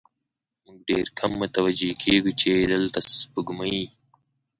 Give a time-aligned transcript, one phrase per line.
[0.63, 3.79] موږ ډېر کم متوجه کېږو، چې دلته سپوږمۍ